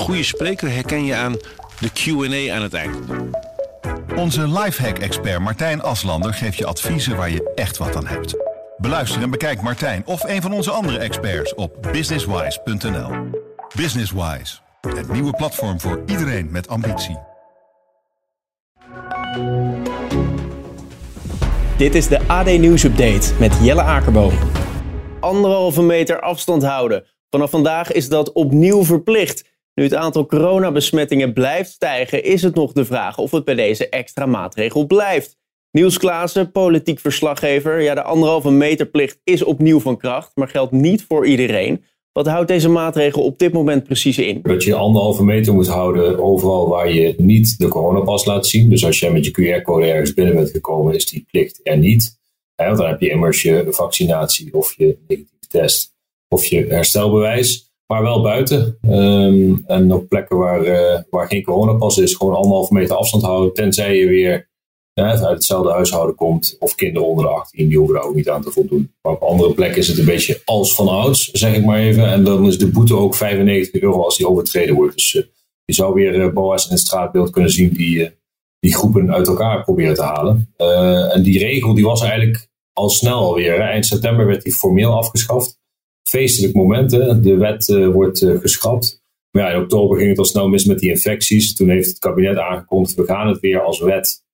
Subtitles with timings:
[0.00, 1.36] goede spreker herken je aan
[1.80, 2.96] de Q&A aan het eind.
[4.16, 8.34] Onze lifehack-expert Martijn Aslander geeft je adviezen waar je echt wat aan hebt.
[8.76, 13.10] Beluister en bekijk Martijn of een van onze andere experts op businesswise.nl.
[13.76, 17.18] Businesswise, het nieuwe platform voor iedereen met ambitie.
[21.76, 24.32] Dit is de AD Nieuws Update met Jelle Akerboom.
[25.20, 27.04] Anderhalve meter afstand houden.
[27.30, 29.49] Vanaf vandaag is dat opnieuw verplicht.
[29.80, 33.88] Nu het aantal coronabesmettingen blijft stijgen, is het nog de vraag of het bij deze
[33.88, 35.38] extra maatregel blijft.
[35.70, 37.80] Niels Klaassen, politiek verslaggever.
[37.80, 41.84] Ja, de anderhalve meter plicht is opnieuw van kracht, maar geldt niet voor iedereen.
[42.12, 44.40] Wat houdt deze maatregel op dit moment precies in?
[44.42, 48.70] Dat je anderhalve meter moet houden overal waar je niet de coronapas laat zien.
[48.70, 52.18] Dus als jij met je QR-code ergens binnen bent gekomen, is die plicht er niet.
[52.54, 55.94] want dan heb je immers je vaccinatie of je negatieve test
[56.28, 57.69] of je herstelbewijs.
[57.90, 58.78] Maar wel buiten.
[58.82, 63.54] Ehm, en op plekken waar, uh, waar geen coronapas is, gewoon anderhalve meter afstand houden.
[63.54, 64.48] Tenzij je weer
[64.94, 66.56] uit hetzelfde huishouden komt.
[66.58, 68.94] Of kinderen onder de 18, die hoeven daar ook niet aan te voldoen.
[69.02, 72.06] Maar op andere plekken is het een beetje als van ouds, zeg ik maar even.
[72.06, 74.94] En dan is de boete ook 95 euro als die overtreden wordt.
[74.94, 75.22] Dus uh,
[75.64, 78.10] je zou weer uh, boa's in het straatbeeld kunnen zien die,
[78.60, 80.54] die groepen uit elkaar proberen te halen.
[81.12, 83.60] en die regel die was eigenlijk al snel alweer.
[83.60, 85.59] Eind september werd die formeel afgeschaft
[86.10, 86.90] feestelijk moment.
[86.90, 87.20] Hè?
[87.20, 89.02] De wet uh, wordt uh, geschrapt.
[89.30, 91.54] Maar ja, in oktober ging het al snel mis met die infecties.
[91.54, 94.24] Toen heeft het kabinet aangekondigd, we gaan het weer als wet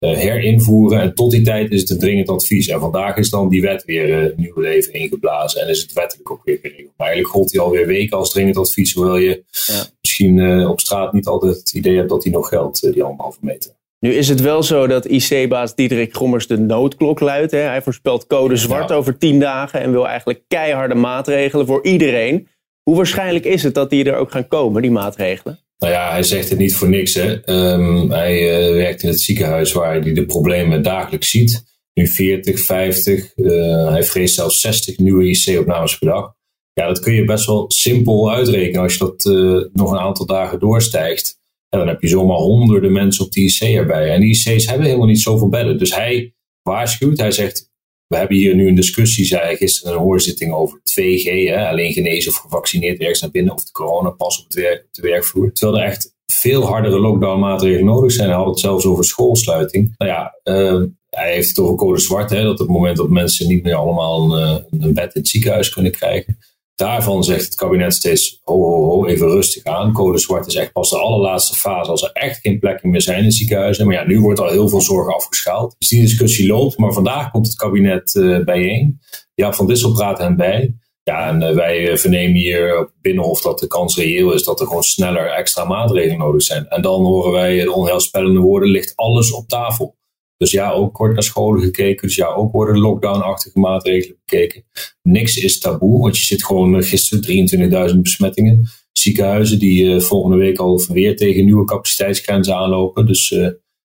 [0.00, 1.00] uh, herinvoeren.
[1.00, 2.68] En tot die tijd is het een dringend advies.
[2.68, 5.60] En vandaag is dan die wet weer nieuw leven ingeblazen.
[5.60, 6.92] En is het wettelijk ook weer geregeld.
[6.96, 8.94] Maar eigenlijk gold die alweer weken als dringend advies.
[8.94, 9.86] Hoewel je ja.
[10.00, 13.75] misschien op straat niet altijd het idee hebt dat die nog geldt, die anderhalve meter.
[14.00, 17.52] Nu is het wel zo dat IC-baas Diederik Gommers de noodklok luidt.
[17.52, 17.58] Hè?
[17.58, 22.48] Hij voorspelt code zwart over tien dagen en wil eigenlijk keiharde maatregelen voor iedereen.
[22.82, 25.58] Hoe waarschijnlijk is het dat die er ook gaan komen, die maatregelen?
[25.78, 27.14] Nou ja, hij zegt het niet voor niks.
[27.14, 27.50] Hè.
[27.72, 31.64] Um, hij uh, werkt in het ziekenhuis waar hij de problemen dagelijks ziet.
[31.94, 33.32] Nu 40, 50.
[33.36, 36.34] Uh, hij vreest zelfs 60 nieuwe IC-opnames per dag.
[36.72, 40.26] Ja, dat kun je best wel simpel uitrekenen als je dat uh, nog een aantal
[40.26, 41.38] dagen doorstijgt.
[41.68, 44.10] En dan heb je zomaar honderden mensen op die IC erbij.
[44.10, 45.78] En die IC's hebben helemaal niet zoveel bedden.
[45.78, 47.70] Dus hij waarschuwt, hij zegt,
[48.06, 51.92] we hebben hier nu een discussie, zei hij gisteren een hoorzitting over 2G, hè, alleen
[51.92, 55.52] genezen of gevaccineerd ergens naar binnen, of de coronapas op, het werk, op de werkvloer.
[55.52, 58.28] Terwijl er echt veel hardere lockdown maatregelen nodig zijn.
[58.28, 59.94] Hij had het zelfs over schoolsluiting.
[59.98, 63.08] Nou ja, uh, hij heeft het over code zwart, hè, dat op het moment dat
[63.08, 66.38] mensen niet meer allemaal een, eh, een bed in het ziekenhuis kunnen krijgen.
[66.76, 69.92] Daarvan zegt het kabinet steeds, ho, ho, ho, even rustig aan.
[69.92, 73.24] Code zwart is echt pas de allerlaatste fase als er echt geen plekken meer zijn
[73.24, 73.86] in ziekenhuizen.
[73.86, 75.74] Maar ja, nu wordt al heel veel zorg afgeschaald.
[75.78, 79.00] Dus die discussie loopt, maar vandaag komt het kabinet uh, bijeen.
[79.34, 80.74] Ja, Van Dissel praat hen bij.
[81.02, 84.60] Ja, en uh, wij eh, vernemen hier op Binnenhof dat de kans reëel is dat
[84.60, 86.68] er gewoon sneller extra maatregelen nodig zijn.
[86.68, 89.96] En dan horen wij de onheilspellende woorden, ligt alles op tafel.
[90.36, 92.06] Dus ja, ook wordt naar scholen gekeken.
[92.06, 94.64] Dus ja, ook worden lockdown-achtige maatregelen bekeken.
[95.02, 98.68] Niks is taboe, want je zit gewoon eh, gisteren 23.000 besmettingen.
[98.92, 103.06] Ziekenhuizen die uh, volgende week al weer tegen nieuwe capaciteitsgrenzen aanlopen.
[103.06, 103.48] Dus uh,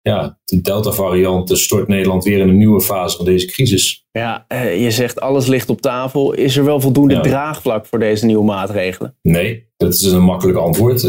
[0.01, 4.07] ja, de Delta-variant stort Nederland weer in een nieuwe fase van deze crisis.
[4.11, 4.45] Ja,
[4.77, 6.33] je zegt alles ligt op tafel.
[6.33, 7.21] Is er wel voldoende ja.
[7.21, 9.17] draagvlak voor deze nieuwe maatregelen?
[9.21, 10.99] Nee, dat is een makkelijk antwoord.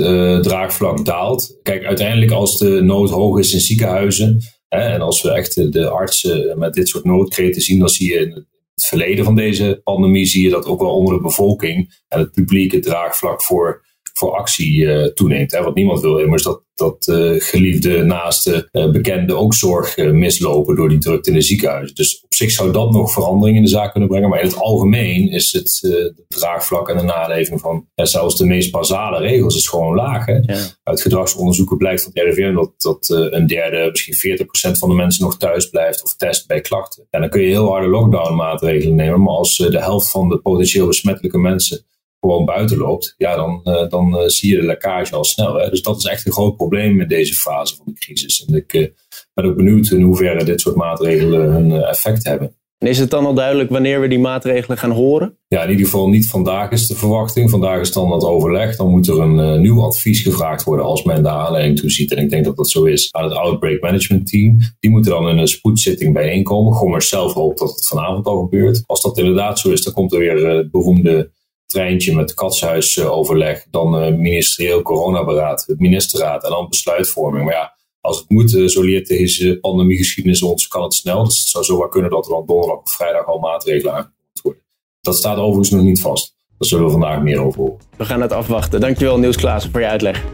[0.42, 1.58] draagvlak daalt.
[1.62, 6.58] Kijk, uiteindelijk als de nood hoog is in ziekenhuizen en als we echt de artsen
[6.58, 10.44] met dit soort noodkreten zien, dan zie je in het verleden van deze pandemie, zie
[10.44, 14.76] je dat ook wel onder de bevolking en het publiek het draagvlak voor, voor actie
[14.76, 15.52] uh, toeneemt.
[15.52, 15.62] Hè?
[15.62, 20.88] Want niemand wil immers dat, dat uh, geliefde, naaste, uh, bekende ook zorg mislopen door
[20.88, 21.94] die drukte in de ziekenhuis.
[21.94, 24.28] Dus op zich zou dat nog verandering in de zaak kunnen brengen.
[24.28, 29.18] Maar in het algemeen is het draagvlak en de naleving van zelfs de meest basale
[29.18, 30.26] regels is gewoon laag.
[30.26, 30.34] Hè?
[30.34, 30.66] Ja.
[30.82, 34.38] Uit gedragsonderzoeken blijkt van het RIVM dat, dat een derde, misschien
[34.74, 37.06] 40% van de mensen nog thuis blijft of test bij klachten.
[37.10, 39.22] En dan kun je heel harde lockdown maatregelen nemen.
[39.22, 41.84] Maar als de helft van de potentieel besmettelijke mensen
[42.20, 45.54] gewoon buiten loopt, ja, dan, uh, dan uh, zie je de lekkage al snel.
[45.54, 45.70] Hè?
[45.70, 48.44] Dus dat is echt een groot probleem in deze fase van de crisis.
[48.44, 48.86] En ik uh,
[49.34, 52.54] ben ook benieuwd in hoeverre dit soort maatregelen hun effect hebben.
[52.78, 55.36] En is het dan al duidelijk wanneer we die maatregelen gaan horen?
[55.48, 57.50] Ja, in ieder geval niet vandaag is de verwachting.
[57.50, 58.76] Vandaag is dan dat overleg.
[58.76, 62.12] Dan moet er een nieuw advies gevraagd worden als men daar aanleiding toe ziet.
[62.12, 64.58] En ik denk dat dat zo is aan het Outbreak Management Team.
[64.78, 66.72] Die moeten dan in een spoedzitting bijeenkomen.
[66.72, 68.82] Gommers zelf hoopt dat het vanavond al gebeurt.
[68.86, 71.30] Als dat inderdaad zo is, dan komt er weer het beroemde
[71.70, 77.44] treintje met katshuisoverleg, dan uh, ministerieel coronaberaad, het ministerraad en dan besluitvorming.
[77.44, 81.24] Maar ja, als het moet, uh, zo leert deze pandemiegeschiedenis ons, kan het snel.
[81.24, 84.62] Dus het zou zomaar kunnen dat er dan donderdag of vrijdag al maatregelen aangekondigd worden.
[85.00, 86.34] Dat staat overigens nog niet vast.
[86.58, 87.78] Daar zullen we vandaag meer over horen.
[87.96, 88.80] We gaan het afwachten.
[88.80, 90.24] Dankjewel Niels Klaassen voor je uitleg.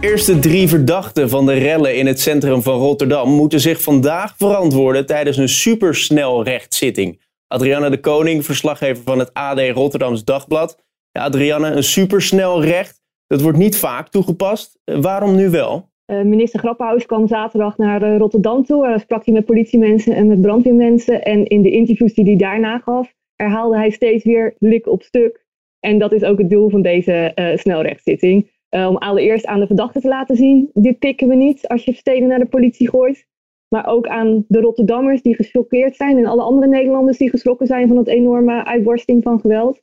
[0.00, 5.06] Eerste drie verdachten van de rellen in het centrum van Rotterdam moeten zich vandaag verantwoorden
[5.06, 7.20] tijdens een supersnel rechtszitting.
[7.52, 10.84] Adrianne de Koning, verslaggever van het AD Rotterdams Dagblad.
[11.10, 14.78] Ja, Adrianne, een supersnel recht, dat wordt niet vaak toegepast.
[14.84, 15.88] Waarom nu wel?
[16.06, 18.86] Uh, minister Grappenhuis kwam zaterdag naar uh, Rotterdam toe.
[18.86, 21.24] Uh, sprak hij met politiemensen en met brandweermensen.
[21.24, 25.46] En in de interviews die hij daarna gaf, herhaalde hij steeds weer lik op stuk.
[25.80, 28.50] En dat is ook het doel van deze snelrechtszitting.
[28.70, 32.28] om allereerst aan de verdachte te laten zien, dit pikken we niet als je steden
[32.28, 33.28] naar de politie gooit.
[33.74, 37.88] Maar ook aan de Rotterdammers die gechoqueerd zijn en alle andere Nederlanders die geschrokken zijn
[37.88, 39.80] van het enorme uitbarsting van geweld.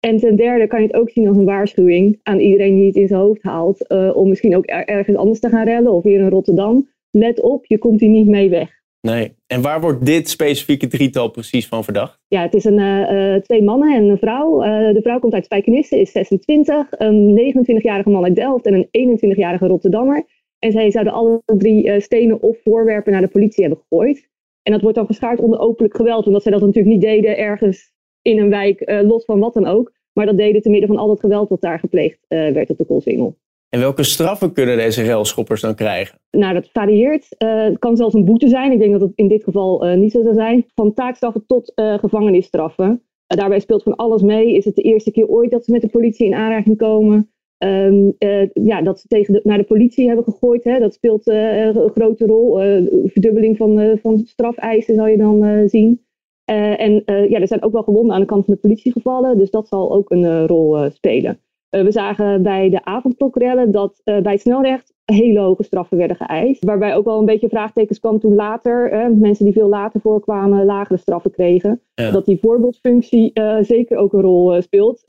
[0.00, 2.96] En ten derde kan je het ook zien als een waarschuwing aan iedereen die het
[2.96, 3.84] in zijn hoofd haalt.
[3.88, 6.88] Uh, om misschien ook ergens anders te gaan rellen of weer in Rotterdam.
[7.10, 8.76] Let op, je komt hier niet mee weg.
[9.00, 9.34] Nee.
[9.46, 12.20] En waar wordt dit specifieke drietal precies van verdacht?
[12.28, 14.64] Ja, het is een, uh, twee mannen en een vrouw.
[14.64, 16.86] Uh, de vrouw komt uit Spijkenisse, is 26.
[16.90, 20.26] Een 29-jarige man uit Delft en een 21-jarige Rotterdammer.
[20.58, 24.28] En zij zouden alle drie stenen of voorwerpen naar de politie hebben gegooid.
[24.68, 26.26] En dat wordt dan geschaard onder openlijk geweld.
[26.26, 29.66] Omdat zij dat natuurlijk niet deden ergens in een wijk, uh, los van wat dan
[29.66, 29.92] ook.
[30.12, 32.78] Maar dat deden te midden van al het geweld wat daar gepleegd uh, werd op
[32.78, 33.36] de Koolsingel.
[33.68, 36.18] En welke straffen kunnen deze railschoppers dan krijgen?
[36.30, 37.26] Nou, dat varieert.
[37.38, 38.72] Uh, het kan zelfs een boete zijn.
[38.72, 40.66] Ik denk dat het in dit geval niet zo zou zijn.
[40.74, 43.02] Van taakstraffen tot gevangenisstraffen.
[43.26, 44.54] daarbij speelt van alles mee.
[44.54, 47.32] Is het de eerste keer ooit dat ze met de politie in aanraking komen?
[47.64, 48.14] Um,
[48.52, 52.26] ja, dat ze tegen de, naar de politie hebben gegooid, hè, dat speelt een grote
[52.26, 52.58] rol.
[53.04, 56.06] verdubbeling van, van strafeisen zal je dan zien.
[56.44, 59.50] En ja, er zijn ook wel gewonden aan de kant van de politie gevallen, dus
[59.50, 61.40] dat zal ook een rol spelen.
[61.70, 66.64] we zagen bij de avondklokrellen dat bij snelrecht hele hoge straffen werden geëist.
[66.64, 70.98] Waarbij ook wel een beetje vraagtekens kwam toen later, mensen die veel later voorkwamen, lagere
[70.98, 71.80] straffen kregen.
[71.94, 72.10] Ja.
[72.10, 75.02] Dat die voorbeeldfunctie zeker ook een rol speelt.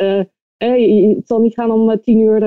[0.67, 2.43] Het zal niet gaan om tien uur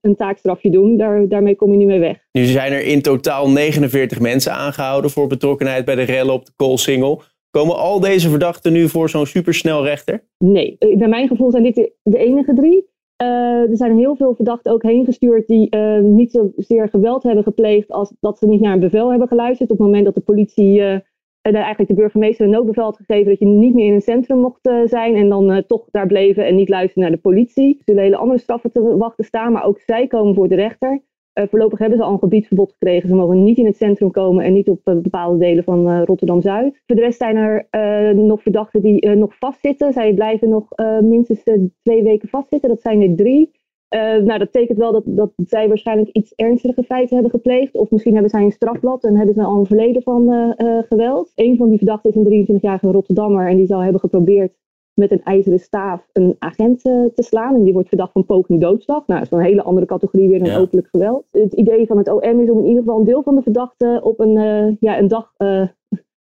[0.00, 2.26] een taakstrafje doen, Daar, daarmee kom je niet mee weg.
[2.32, 6.52] Nu zijn er in totaal 49 mensen aangehouden voor betrokkenheid bij de rellen op de
[6.56, 7.22] Koolsingel.
[7.50, 10.24] Komen al deze verdachten nu voor zo'n supersnel rechter?
[10.38, 12.88] Nee, naar mijn gevoel zijn dit de, enige drie.
[13.22, 17.44] Uh, er zijn heel veel verdachten ook heen gestuurd die uh, niet zozeer geweld hebben
[17.44, 19.70] gepleegd als dat ze niet naar een bevel hebben geluisterd.
[19.70, 20.96] Op het moment dat de politie uh,
[21.42, 24.70] eigenlijk de burgemeester een noodbevel had gegeven dat je niet meer in een centrum mocht
[24.84, 27.76] zijn en dan toch daar bleven en niet luisteren naar de politie.
[27.76, 31.02] Er zullen hele andere straffen te wachten staan, maar ook zij komen voor de rechter.
[31.32, 33.08] Voorlopig hebben ze al een gebiedsverbod gekregen.
[33.08, 36.82] Ze mogen niet in het centrum komen en niet op bepaalde delen van Rotterdam-Zuid.
[36.86, 37.66] Voor de rest zijn er
[38.14, 39.92] nog verdachten die nog vastzitten.
[39.92, 40.68] Zij blijven nog
[41.00, 41.42] minstens
[41.82, 42.68] twee weken vastzitten.
[42.68, 43.50] Dat zijn er drie.
[43.98, 47.76] Nou, dat betekent wel dat, dat zij waarschijnlijk iets ernstige feiten hebben gepleegd.
[47.76, 50.54] Of misschien hebben zij een strafblad en hebben ze al een verleden van
[50.88, 51.32] geweld.
[51.34, 53.48] Een van die verdachten is een 23-jarige Rotterdammer.
[53.48, 54.58] En die zou hebben geprobeerd
[54.94, 57.54] met een ijzeren staaf een agent te slaan.
[57.54, 59.06] En die wordt verdacht van poging doodslag.
[59.06, 60.58] Nou, dat is een hele andere categorie weer dan ja.
[60.58, 61.24] openlijk geweld.
[61.30, 64.04] Het idee van het OM is om in ieder geval een deel van de verdachten
[64.04, 64.32] op een,
[64.80, 65.34] ja, een dag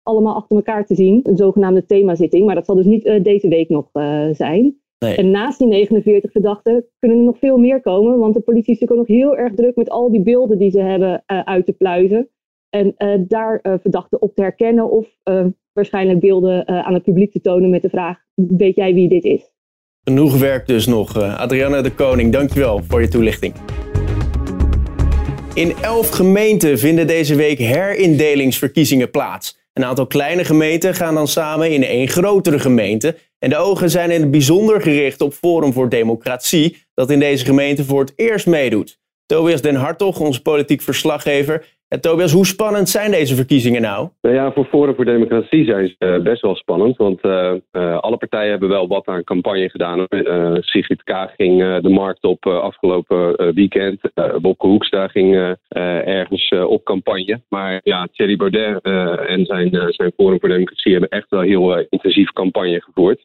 [0.02, 1.20] allemaal achter elkaar te zien.
[1.22, 2.46] Een zogenaamde themazitting.
[2.46, 3.90] Maar dat zal dus niet deze week nog
[4.32, 4.80] zijn.
[4.98, 5.16] Nee.
[5.16, 8.18] En naast die 49 verdachten kunnen er nog veel meer komen.
[8.18, 10.70] Want de politie is natuurlijk ook nog heel erg druk met al die beelden die
[10.70, 12.28] ze hebben uit te pluizen.
[12.68, 12.94] En
[13.28, 15.06] daar verdachten op te herkennen of
[15.72, 19.50] waarschijnlijk beelden aan het publiek te tonen met de vraag weet jij wie dit is?
[20.04, 21.16] Genoeg werk dus nog.
[21.16, 23.54] Uh, Adriana de Koning, dankjewel voor je toelichting.
[25.54, 29.58] In elf gemeenten vinden deze week herindelingsverkiezingen plaats.
[29.76, 33.16] Een aantal kleine gemeenten gaan dan samen in één grotere gemeente.
[33.38, 37.44] En de ogen zijn in het bijzonder gericht op Forum voor Democratie, dat in deze
[37.44, 39.00] gemeente voor het eerst meedoet.
[39.26, 44.08] Tobias Den Hartog, onze politiek verslaggever, ja, Tobias, hoe spannend zijn deze verkiezingen nou?
[44.22, 46.96] nou ja, voor Forum voor Democratie zijn ze uh, best wel spannend.
[46.96, 50.06] Want uh, uh, alle partijen hebben wel wat aan campagne gedaan.
[50.60, 54.00] Sigrid Kaag ging de markt op afgelopen weekend.
[54.40, 55.56] Bobke Hoekstra ging
[56.04, 57.40] ergens op campagne.
[57.48, 58.82] Maar ja, Thierry Baudet
[59.28, 63.24] en zijn, zijn Forum voor Democratie hebben echt wel heel intensief campagne gevoerd.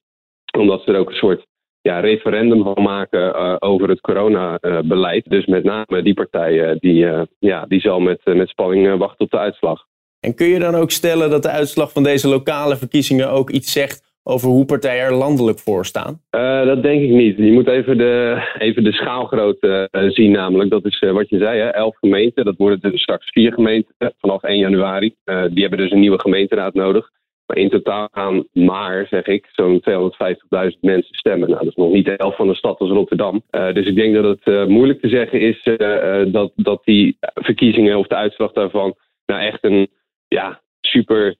[0.58, 1.46] Omdat ze er ook een soort
[1.82, 5.30] ja, referendum van maken uh, over het coronabeleid.
[5.30, 9.32] dus met name die partij die, uh, ja, die zal met, met spanning wachten op
[9.32, 9.86] de uitslag.
[10.20, 13.72] En kun je dan ook stellen dat de uitslag van deze lokale verkiezingen ook iets
[13.72, 16.22] zegt over hoe partijen er landelijk voor staan?
[16.36, 17.38] Uh, dat denk ik niet.
[17.38, 20.70] Je moet even de, even de schaalgrootte uh, zien namelijk.
[20.70, 21.68] Dat is uh, wat je zei, hè?
[21.68, 22.46] elf gemeenten.
[22.46, 25.16] Dat worden dus straks vier gemeenten vanaf 1 januari.
[25.24, 27.10] die hebben dus een nieuwe gemeenteraad nodig.
[27.54, 31.50] In totaal gaan maar, zeg ik, zo'n 250.000 mensen stemmen.
[31.50, 33.42] Nou, dat is nog niet de helft van de stad als Rotterdam.
[33.52, 37.18] Uh, dus ik denk dat het uh, moeilijk te zeggen is uh, dat, dat die
[37.34, 39.88] verkiezingen of de uitslag daarvan nou echt een
[40.28, 41.36] ja, super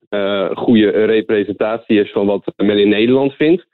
[0.54, 3.66] goede representatie is van wat men in Nederland vindt.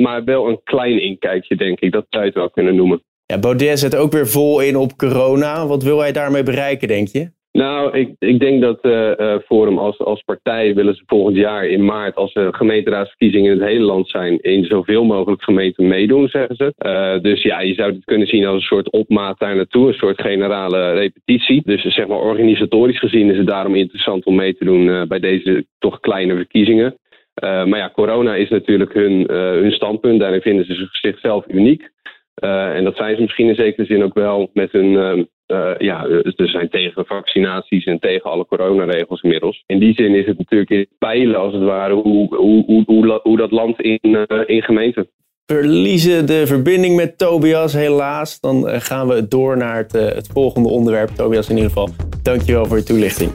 [0.00, 1.92] maar wel een klein inkijkje, denk ik.
[1.92, 3.02] Dat zou je het wel kunnen noemen.
[3.26, 5.66] Ja, Baudet zet ook weer vol in op corona.
[5.66, 7.30] Wat wil hij daarmee bereiken, denk je?
[7.58, 11.84] Nou, ik, ik denk dat uh, Forum als, als partij willen ze volgend jaar in
[11.84, 16.56] maart, als er gemeenteraadsverkiezingen in het hele land zijn, in zoveel mogelijk gemeenten meedoen, zeggen
[16.56, 16.74] ze.
[16.78, 19.94] Uh, dus ja, je zou het kunnen zien als een soort opmaat daar naartoe, een
[19.94, 21.62] soort generale repetitie.
[21.64, 25.66] Dus zeg maar organisatorisch gezien is het daarom interessant om mee te doen bij deze
[25.78, 26.98] toch kleine verkiezingen.
[27.40, 30.20] maar ja, corona is natuurlijk hun, hun standpunt.
[30.20, 31.92] Daarin vinden ze zichzelf uniek.
[32.34, 36.46] En dat zijn ze misschien in zekere zin ook wel met hun uh, ja, ze
[36.46, 39.62] zijn tegen vaccinaties en tegen alle coronaregels inmiddels.
[39.66, 43.36] In die zin is het natuurlijk in peilen, als het ware, hoe, hoe, hoe, hoe,
[43.36, 45.08] dat land in, uh, in gemeente.
[45.46, 48.40] Verliezen de verbinding met Tobias, helaas.
[48.40, 51.08] Dan eh, gaan we door naar het, het volgende onderwerp.
[51.08, 51.88] Tobias, in ieder geval,
[52.22, 53.30] dankjewel voor je toelichting.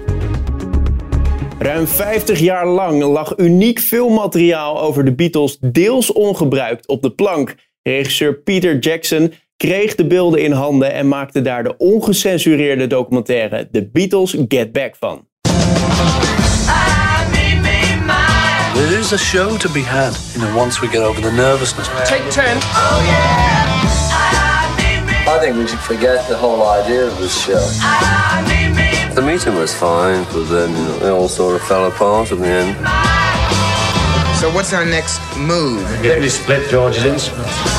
[1.60, 7.56] Ruim 50 jaar lang lag uniek filmmateriaal over de Beatles deels ongebruikt op de plank.
[7.90, 13.90] Regisseur Peter Jackson kreeg de beelden in handen en maakte daar de ongecensureerde documentaire The
[13.94, 15.28] Beatles Get Back van.
[18.74, 21.88] There is a show to be had, you know, once we get over the nervousness.
[22.06, 22.46] Take 10.
[22.46, 23.70] Oh, yeah.
[25.36, 27.60] I think we should forget the whole idea of this show.
[29.14, 32.40] The meeting was fine, but then you know, it all sort of fell apart in
[32.40, 32.76] the end.
[34.40, 35.84] So what's our next move?
[36.02, 37.79] Maybe split George's instruments.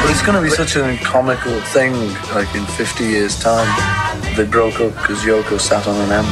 [0.00, 1.92] But it's going to be such a comical thing,
[2.34, 3.68] like in 50 years' time.
[4.36, 6.26] They broke up because Yoko sat on an M.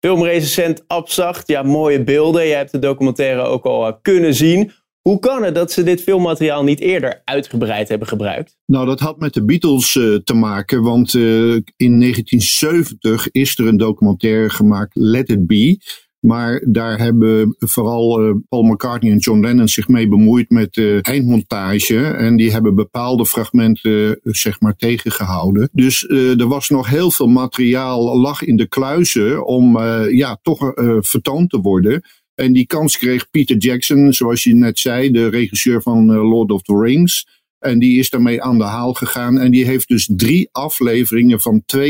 [0.00, 2.46] Filmrecensent Abzacht, ja, mooie beelden.
[2.46, 4.72] Je hebt de documentaire ook al eh, kunnen zien.
[5.00, 8.56] Hoe kan het dat ze dit filmmateriaal niet eerder uitgebreid hebben gebruikt?
[8.66, 13.66] Nou, dat had met de Beatles uh, te maken, want uh, in 1970 is er
[13.66, 15.78] een documentaire gemaakt, Let It Be.
[16.24, 20.82] Maar daar hebben vooral uh, Paul McCartney en John Lennon zich mee bemoeid met de
[20.82, 22.04] uh, eindmontage.
[22.04, 25.68] En die hebben bepaalde fragmenten uh, zeg maar tegengehouden.
[25.72, 30.38] Dus eh, er was nog heel veel materiaal lag in de kluizen om eh, ja,
[30.42, 32.02] toch vertoond te worden.
[32.34, 36.62] En die kans kreeg Peter Jackson, zoals je net zei, de regisseur van Lord of
[36.62, 37.42] the Rings.
[37.64, 39.38] En die is daarmee aan de haal gegaan.
[39.38, 41.82] En die heeft dus drie afleveringen van 2,5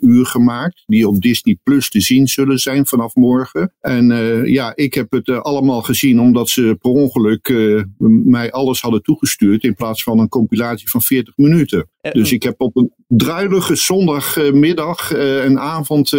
[0.00, 0.82] uur gemaakt.
[0.86, 3.74] Die op Disney Plus te zien zullen zijn vanaf morgen.
[3.80, 7.82] En uh, ja, ik heb het uh, allemaal gezien omdat ze per ongeluk uh,
[8.24, 9.64] mij alles hadden toegestuurd.
[9.64, 11.88] In plaats van een compilatie van 40 minuten.
[12.00, 16.12] Dus ik heb op een druilige zondagmiddag en avond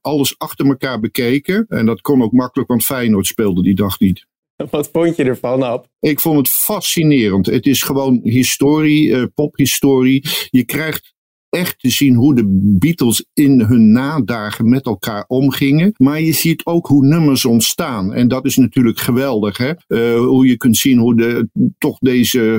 [0.00, 1.66] alles achter elkaar bekeken.
[1.68, 4.28] En dat kon ook makkelijk, want Feyenoord speelde die dag niet.
[4.70, 5.86] Wat vond je ervan, Ab?
[6.00, 7.46] Ik vond het fascinerend.
[7.46, 10.24] Het is gewoon historie, uh, pophistorie.
[10.50, 11.14] Je krijgt
[11.50, 15.92] echt te zien hoe de Beatles in hun nadagen met elkaar omgingen.
[15.96, 18.12] Maar je ziet ook hoe nummers ontstaan.
[18.14, 19.56] En dat is natuurlijk geweldig.
[19.56, 19.72] Hè?
[19.88, 21.48] Uh, hoe je kunt zien hoe de,
[21.78, 22.54] toch deze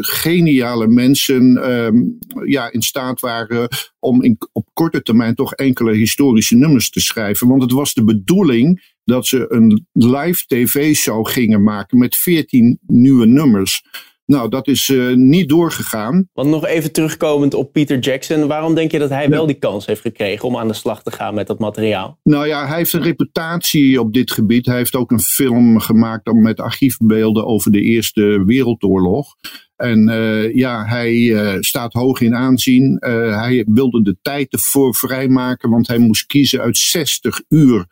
[0.00, 2.02] geniale mensen uh,
[2.44, 3.68] ja, in staat waren
[3.98, 7.48] om in, op korte termijn toch enkele historische nummers te schrijven.
[7.48, 13.26] Want het was de bedoeling dat ze een live tv-show gingen maken met 14 nieuwe
[13.26, 13.82] nummers.
[14.30, 16.28] Nou, dat is uh, niet doorgegaan.
[16.32, 18.46] Want nog even terugkomend op Peter Jackson.
[18.46, 21.10] Waarom denk je dat hij wel die kans heeft gekregen om aan de slag te
[21.10, 22.18] gaan met dat materiaal?
[22.22, 24.66] Nou ja, hij heeft een reputatie op dit gebied.
[24.66, 29.34] Hij heeft ook een film gemaakt met archiefbeelden over de Eerste Wereldoorlog.
[29.76, 32.96] En uh, ja, hij uh, staat hoog in aanzien.
[33.00, 37.86] hij wilde de tijd ervoor vrijmaken, want hij moest kiezen uit 60 uur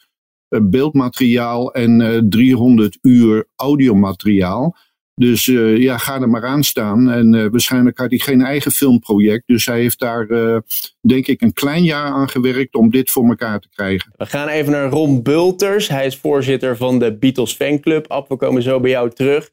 [0.49, 4.77] beeldmateriaal en 300 uur audiomateriaal.
[5.15, 7.11] Dus uh, ja, ga er maar aan staan.
[7.11, 9.43] En waarschijnlijk had hij geen eigen filmproject.
[9.47, 10.27] Dus hij heeft daar,
[11.01, 14.13] denk ik, een klein jaar aan gewerkt om dit voor elkaar te krijgen.
[14.17, 15.89] We gaan even naar Ron Bulters.
[15.89, 18.07] Hij is voorzitter van de Beatles Fanclub.
[18.07, 19.51] Ab, we komen zo bij jou terug.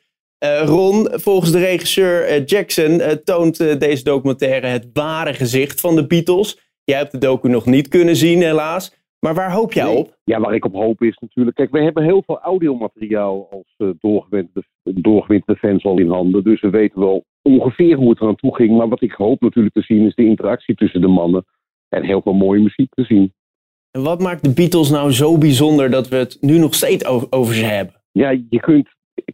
[0.66, 6.60] Ron, volgens de regisseur Jackson toont deze documentaire het ware gezicht van de Beatles.
[6.84, 8.94] Jij hebt de docu nog niet kunnen zien, helaas.
[9.20, 9.98] Maar waar hoop jij nee.
[9.98, 10.18] op?
[10.24, 11.56] Ja, waar ik op hoop is natuurlijk.
[11.56, 16.44] Kijk, we hebben heel veel audiomateriaal als uh, doorgewinterde, doorgewinterde fans al in handen.
[16.44, 18.78] Dus we weten wel ongeveer hoe het eraan toe ging.
[18.78, 21.46] Maar wat ik hoop natuurlijk te zien is de interactie tussen de mannen.
[21.90, 23.34] En heel veel mooie muziek te zien.
[23.92, 27.28] En wat maakt de Beatles nou zo bijzonder dat we het nu nog steeds over,
[27.30, 28.02] over ze hebben?
[28.12, 28.88] Ja, je kunt.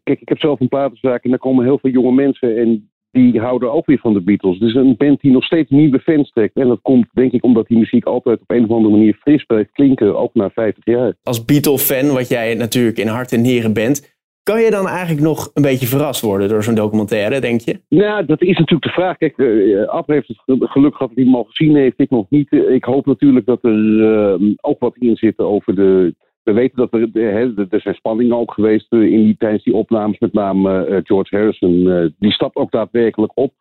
[0.04, 2.58] Kijk, ik heb zelf een platenzaak en daar komen heel veel jonge mensen.
[2.58, 4.60] En die houden ook weer van de Beatles.
[4.60, 6.56] Dus een band die nog steeds nieuwe fans trekt.
[6.56, 9.44] En dat komt denk ik omdat die muziek altijd op een of andere manier fris
[9.44, 11.14] blijft klinken, ook na 50 jaar.
[11.24, 15.52] Als Beatle-fan, wat jij natuurlijk in hart en nieren bent, kan je dan eigenlijk nog
[15.54, 17.80] een beetje verrast worden door zo'n documentaire, denk je?
[17.90, 19.18] Nou, dat is natuurlijk de vraag.
[19.18, 22.26] Kijk, uh, Ab heeft het geluk gehad dat hij hem al gezien heeft, ik nog
[22.30, 22.52] niet.
[22.52, 26.94] Ik hoop natuurlijk dat er uh, ook wat in zit over de, we weten dat
[26.94, 31.36] er, hè, er zijn spanningen ook geweest in die, tijdens die opnames, met name George
[31.36, 32.14] Harrison.
[32.20, 33.54] die stapt ook daadwerkelijk op.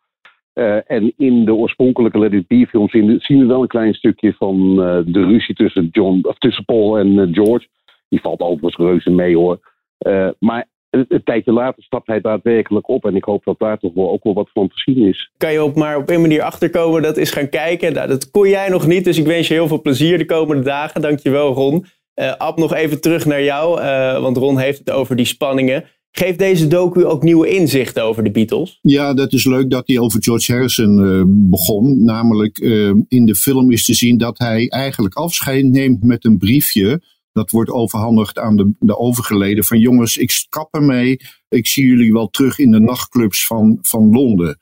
[0.87, 2.91] en in de oorspronkelijke Let It Be films
[3.25, 7.33] zien we wel een klein stukje van de ruzie tussen, John, of tussen Paul en
[7.33, 7.67] George.
[8.09, 9.59] Die valt overigens reuze mee hoor.
[10.39, 13.05] maar een tijdje later stapt hij daadwerkelijk op.
[13.05, 15.31] En ik hoop dat daar toch wel ook wel wat van te zien is.
[15.37, 17.93] Kan je op maar op een manier achterkomen, dat is gaan kijken.
[17.93, 20.63] Nou, dat kon jij nog niet, dus ik wens je heel veel plezier de komende
[20.63, 21.01] dagen.
[21.01, 21.85] Dankjewel Ron.
[22.21, 25.85] Uh, Ab, nog even terug naar jou, uh, want Ron heeft het over die spanningen.
[26.11, 28.79] Geeft deze docu ook nieuwe inzichten over de Beatles?
[28.81, 32.03] Ja, dat is leuk dat hij over George Harrison uh, begon.
[32.03, 32.57] Namelijk
[33.07, 37.01] in de film is te zien dat hij eigenlijk afscheid neemt met een briefje
[37.33, 39.63] dat wordt overhandigd aan de, de overgeleden.
[39.63, 41.19] Van jongens, ik kap ermee.
[41.49, 44.59] Ik zie jullie wel terug in de nachtclubs van, van Londen.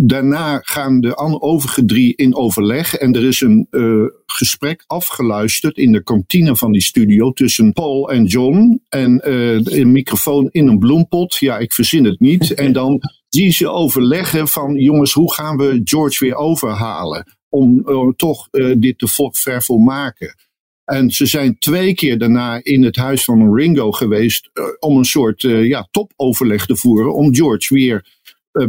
[0.00, 2.94] Daarna gaan de overige drie in overleg.
[2.94, 8.10] En er is een uh, gesprek afgeluisterd in de kantine van die studio tussen Paul
[8.10, 8.82] en John.
[8.88, 11.36] En uh, een microfoon in een bloempot.
[11.36, 12.54] Ja, ik verzin het niet.
[12.64, 17.36] en dan zie ze overleggen van jongens, hoe gaan we George weer overhalen?
[17.48, 18.48] Om uh, toch
[18.78, 20.34] dit te ver volmaken.
[20.84, 25.40] En ze zijn twee keer daarna in het huis van Ringo geweest om een soort
[25.42, 27.14] ja, topoverleg te voeren.
[27.14, 28.15] Om George weer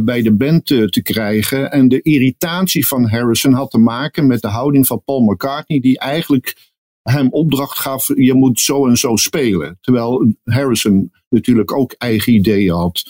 [0.02, 1.70] bij de band te krijgen.
[1.70, 5.98] En de irritatie van Harrison had te maken met de houding van Paul McCartney, die
[5.98, 6.56] eigenlijk
[7.02, 9.78] hem opdracht gaf: je moet zo en zo spelen.
[9.80, 13.02] Terwijl Harrison natuurlijk ook eigen ideeën had.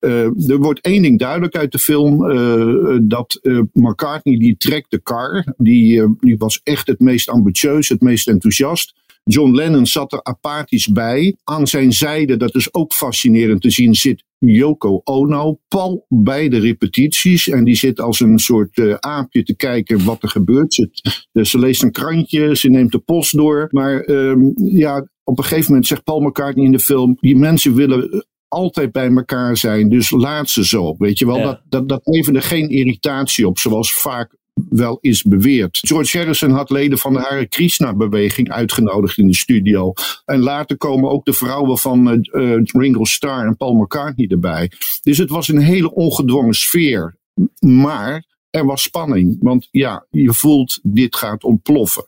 [0.00, 2.30] Uh, er wordt één ding duidelijk uit de film.
[2.30, 3.40] Uh, dat
[3.72, 5.44] McCartney die trekt de kar.
[5.56, 8.94] Die, die was echt het meest ambitieus, het meest enthousiast.
[9.24, 11.36] John Lennon zat er apathisch bij.
[11.44, 15.58] Aan zijn zijde, dat is ook fascinerend te zien, zit Yoko Ono.
[15.68, 17.48] Pal bij de repetities.
[17.48, 20.74] En die zit als een soort aapje te kijken wat er gebeurt.
[20.74, 20.90] Ze,
[21.32, 23.68] ze, leest een krantje, ze neemt de post door.
[23.70, 27.74] Maar ehm, ja, op een gegeven moment zegt Paul McCartney in de film: die mensen
[27.74, 29.88] willen altijd bij elkaar zijn.
[29.88, 30.94] Dus laat ze zo.
[30.98, 34.36] Weet je wel, dat, dat, dat leverde geen irritatie op, zoals vaak
[34.70, 35.78] wel is beweerd.
[35.80, 39.92] George Harrison had leden van de Hare Krishna-beweging uitgenodigd in de studio.
[40.24, 44.70] En later komen ook de vrouwen van uh, Ringo Starr en Paul McCartney erbij.
[45.02, 47.16] Dus het was een hele ongedwongen sfeer.
[47.58, 52.06] Maar er was spanning, want ja, je voelt dit gaat ontploffen.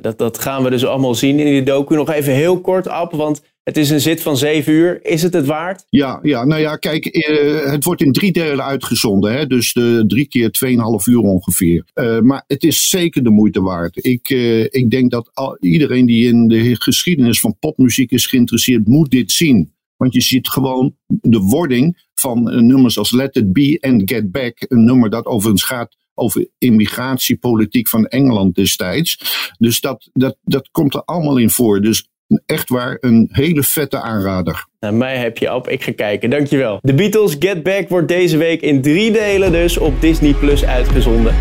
[0.00, 1.94] Dat, dat gaan we dus allemaal zien in die docu.
[1.94, 5.04] Nog even heel kort, op, want het is een zit van zeven uur.
[5.04, 5.86] Is het het waard?
[5.88, 9.32] Ja, ja nou ja, kijk, eh, het wordt in drie delen uitgezonden.
[9.32, 9.46] Hè?
[9.46, 11.84] Dus de, drie keer 2,5 uur ongeveer.
[11.94, 14.04] Uh, maar het is zeker de moeite waard.
[14.04, 19.10] Ik, uh, ik denk dat iedereen die in de geschiedenis van popmuziek is geïnteresseerd, moet
[19.10, 19.72] dit zien.
[19.96, 24.64] Want je ziet gewoon de wording van nummers als Let It Be en Get Back.
[24.68, 29.18] Een nummer dat overigens gaat over immigratiepolitiek van Engeland destijds.
[29.58, 31.80] Dus dat, dat, dat komt er allemaal in voor.
[31.80, 32.08] Dus
[32.46, 34.66] echt waar een hele vette aanrader.
[34.80, 35.68] Nou, mij heb je op.
[35.68, 36.30] Ik ga kijken.
[36.30, 36.78] Dankjewel.
[36.82, 41.34] The Beatles Get Back wordt deze week in drie delen dus op Disney Plus uitgezonden.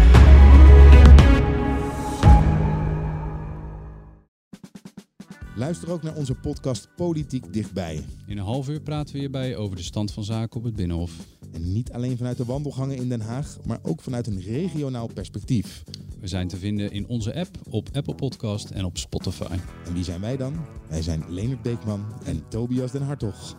[5.56, 8.02] Luister ook naar onze podcast Politiek Dichtbij.
[8.28, 11.12] In een half uur praten we hierbij over de stand van zaken op het Binnenhof.
[11.54, 15.84] En niet alleen vanuit de wandelgangen in Den Haag, maar ook vanuit een regionaal perspectief.
[16.24, 19.58] We zijn te vinden in onze app, op Apple Podcast en op Spotify.
[19.86, 20.66] En wie zijn wij dan?
[20.90, 23.56] Wij zijn Leonard Beekman en Tobias den Hartog.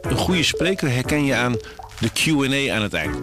[0.00, 1.52] Een goede spreker herken je aan
[2.00, 3.16] de Q&A aan het eind.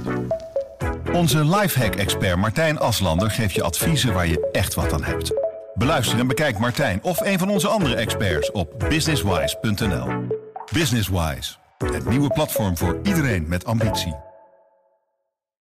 [1.13, 5.33] Onze lifehack-expert Martijn Aslander geeft je adviezen waar je echt wat aan hebt.
[5.73, 10.07] Beluister en bekijk Martijn of een van onze andere experts op businesswise.nl.
[10.73, 14.26] Businesswise, het nieuwe platform voor iedereen met ambitie.